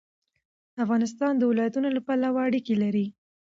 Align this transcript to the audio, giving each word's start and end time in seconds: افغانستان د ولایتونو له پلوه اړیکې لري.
افغانستان 0.83 1.33
د 1.37 1.43
ولایتونو 1.51 1.87
له 1.95 2.01
پلوه 2.07 2.39
اړیکې 2.47 2.75
لري. 2.83 3.05